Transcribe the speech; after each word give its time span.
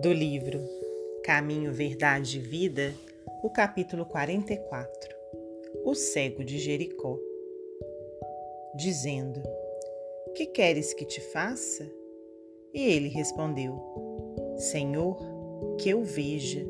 do 0.00 0.14
livro 0.14 0.66
Caminho, 1.22 1.74
Verdade 1.74 2.38
e 2.38 2.40
Vida, 2.40 2.94
o 3.42 3.50
capítulo 3.50 4.06
44 4.06 5.14
O 5.84 5.94
cego 5.94 6.42
de 6.42 6.58
Jericó, 6.58 7.18
dizendo: 8.74 9.42
Que 10.34 10.46
queres 10.46 10.94
que 10.94 11.04
te 11.04 11.20
faça? 11.20 11.86
E 12.72 12.82
ele 12.82 13.08
respondeu: 13.08 13.78
Senhor, 14.56 15.18
que 15.76 15.90
eu 15.90 16.02
veja. 16.02 16.66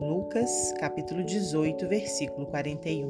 Lucas, 0.00 0.74
capítulo 0.80 1.22
18, 1.22 1.86
versículo 1.86 2.46
41. 2.48 3.06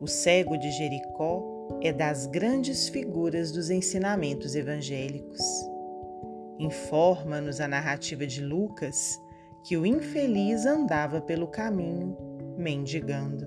O 0.00 0.08
cego 0.08 0.56
de 0.56 0.72
Jericó 0.72 1.78
é 1.80 1.92
das 1.92 2.26
grandes 2.26 2.88
figuras 2.88 3.52
dos 3.52 3.70
ensinamentos 3.70 4.56
evangélicos 4.56 5.75
Informa-nos 6.58 7.60
a 7.60 7.68
narrativa 7.68 8.26
de 8.26 8.42
Lucas 8.42 9.20
que 9.62 9.76
o 9.76 9.84
infeliz 9.84 10.64
andava 10.64 11.20
pelo 11.20 11.46
caminho 11.48 12.16
mendigando. 12.56 13.46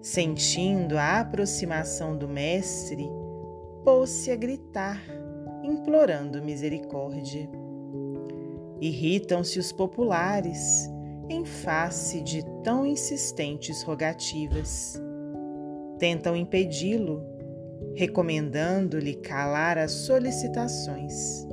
Sentindo 0.00 0.96
a 0.96 1.20
aproximação 1.20 2.16
do 2.16 2.28
Mestre, 2.28 3.08
pôs-se 3.84 4.30
a 4.30 4.36
gritar, 4.36 5.00
implorando 5.62 6.42
misericórdia. 6.42 7.48
Irritam-se 8.80 9.58
os 9.58 9.72
populares 9.72 10.90
em 11.28 11.44
face 11.44 12.20
de 12.20 12.44
tão 12.62 12.84
insistentes 12.84 13.82
rogativas. 13.82 15.00
Tentam 15.98 16.36
impedi-lo, 16.36 17.24
recomendando-lhe 17.94 19.14
calar 19.14 19.78
as 19.78 19.92
solicitações. 19.92 21.46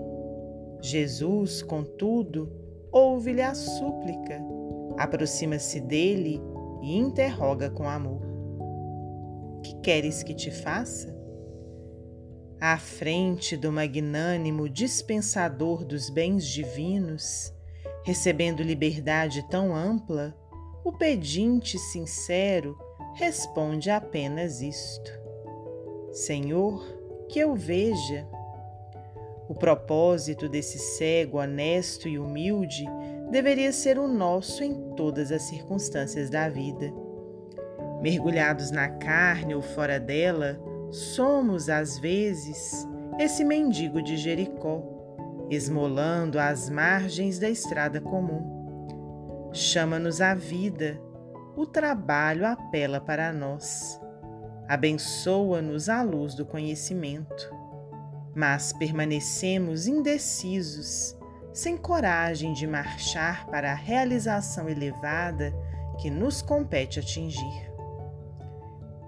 Jesus, 0.92 1.62
contudo, 1.62 2.52
ouve-lhe 2.92 3.42
a 3.42 3.56
súplica, 3.56 4.44
aproxima-se 4.98 5.80
dele 5.80 6.42
e 6.82 6.98
interroga 6.98 7.70
com 7.70 7.88
amor: 7.88 8.22
Que 9.64 9.80
queres 9.80 10.22
que 10.22 10.34
te 10.34 10.52
faça? 10.52 11.18
À 12.60 12.78
frente 12.78 13.56
do 13.56 13.72
magnânimo 13.72 14.68
dispensador 14.68 15.86
dos 15.86 16.10
bens 16.10 16.46
divinos, 16.46 17.54
recebendo 18.04 18.62
liberdade 18.62 19.48
tão 19.50 19.74
ampla, 19.74 20.36
o 20.84 20.92
pedinte 20.92 21.80
sincero 21.80 22.78
responde 23.16 23.90
apenas 23.90 24.62
isto: 24.62 25.10
Senhor, 26.12 26.84
que 27.30 27.40
eu 27.40 27.56
veja. 27.56 28.28
O 29.52 29.54
propósito 29.54 30.48
desse 30.48 30.80
cego 30.80 31.38
honesto 31.38 32.08
e 32.08 32.18
humilde 32.18 32.86
deveria 33.30 33.74
ser 33.74 34.00
o 34.00 34.08
nosso 34.08 34.64
em 34.64 34.96
todas 34.96 35.30
as 35.30 35.42
circunstâncias 35.42 36.30
da 36.30 36.48
vida. 36.48 36.90
Mergulhados 38.02 38.72
na 38.72 38.88
carne 38.88 39.54
ou 39.54 39.62
fora 39.62 40.00
dela, 40.00 40.58
somos, 40.90 41.68
às 41.68 42.00
vezes, 42.00 42.88
esse 43.20 43.44
mendigo 43.44 44.02
de 44.02 44.16
Jericó, 44.16 44.82
esmolando 45.50 46.40
às 46.40 46.70
margens 46.70 47.38
da 47.38 47.50
estrada 47.50 48.00
comum. 48.00 49.50
Chama-nos 49.52 50.22
a 50.22 50.34
vida, 50.34 50.98
o 51.58 51.66
trabalho 51.66 52.46
apela 52.46 53.02
para 53.02 53.34
nós. 53.34 54.00
Abençoa-nos 54.66 55.90
a 55.90 56.02
luz 56.02 56.36
do 56.36 56.46
conhecimento 56.46 57.61
mas 58.36 58.72
permanecemos 58.74 59.88
indecisos, 59.88 61.18
sem 61.54 61.76
coragem 61.76 62.54
de 62.54 62.66
marchar 62.66 63.46
para 63.48 63.72
a 63.72 63.76
realização 63.76 64.70
elevada 64.70 65.54
que 66.00 66.10
nos 66.10 66.42
compete 66.42 67.00
atingir. 67.00 67.72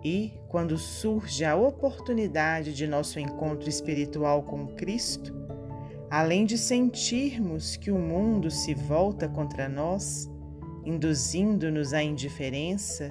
E, 0.04 0.34
quando 0.50 0.78
surge 0.78 1.46
a 1.46 1.56
oportunidade 1.56 2.74
de 2.74 2.86
nosso 2.86 3.20
encontro 3.20 3.70
espiritual 3.70 4.44
com 4.44 4.68
Cristo, 4.76 5.34
além 6.10 6.46
de 6.46 6.58
sentirmos 6.58 7.78
que 7.78 7.90
o 7.90 7.98
mundo 7.98 8.52
se 8.52 8.74
volta 8.74 9.30
contra 9.30 9.70
nós, 9.70 10.30
induzindo-nos 10.86 11.94
à 11.94 12.04
indiferença, 12.04 13.10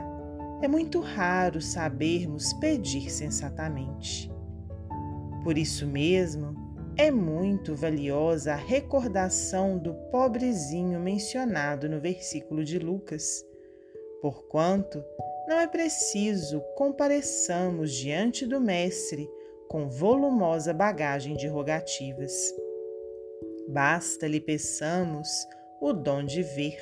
é 0.60 0.69
muito 0.69 1.00
raro 1.00 1.60
sabermos 1.60 2.53
pedir 2.53 3.10
sensatamente. 3.10 4.31
Por 5.42 5.58
isso 5.58 5.86
mesmo, 5.86 6.54
é 6.97 7.10
muito 7.10 7.75
valiosa 7.75 8.53
a 8.53 8.56
recordação 8.56 9.76
do 9.76 9.94
pobrezinho 10.10 11.00
mencionado 11.00 11.88
no 11.88 11.98
versículo 11.98 12.62
de 12.62 12.78
Lucas, 12.78 13.44
porquanto 14.20 15.03
não 15.48 15.58
é 15.58 15.66
preciso 15.66 16.60
compareçamos 16.76 17.92
diante 17.92 18.47
do 18.47 18.60
Mestre 18.60 19.28
com 19.69 19.88
volumosa 19.88 20.72
bagagem 20.72 21.34
de 21.34 21.48
rogativas. 21.48 22.32
Basta 23.69 24.28
lhe 24.28 24.41
peçamos 24.41 25.28
o 25.80 25.92
dom 25.92 26.24
de 26.24 26.42
ver, 26.42 26.78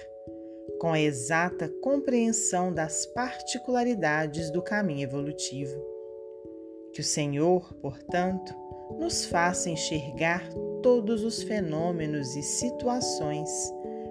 com 0.79 0.93
a 0.93 1.01
exata 1.01 1.69
compreensão 1.81 2.75
das 2.75 3.07
particularidades 3.07 4.51
do 4.51 4.61
caminho 4.61 5.05
evolutivo 5.05 6.00
que 7.01 7.03
o 7.03 7.05
Senhor, 7.05 7.73
portanto, 7.81 8.55
nos 8.99 9.25
faça 9.25 9.71
enxergar 9.71 10.47
todos 10.83 11.25
os 11.25 11.43
fenômenos 11.43 12.37
e 12.37 12.43
situações, 12.43 13.49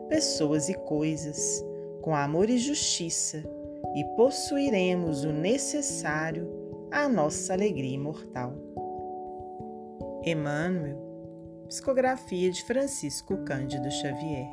pessoas 0.08 0.70
e 0.70 0.74
coisas, 0.74 1.64
com 2.02 2.16
amor 2.16 2.50
e 2.50 2.58
justiça, 2.58 3.44
e 3.96 4.04
possuiremos 4.16 5.24
o 5.24 5.32
necessário 5.32 6.50
à 6.90 7.08
nossa 7.08 7.54
alegria 7.54 7.94
imortal. 7.94 8.56
Emmanuel, 10.26 10.98
psicografia 11.68 12.50
de 12.50 12.64
Francisco 12.64 13.38
Cândido 13.46 13.92
Xavier. 13.92 14.50